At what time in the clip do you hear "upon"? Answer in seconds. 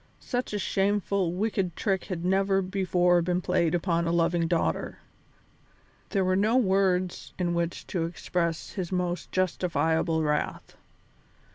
3.75-4.07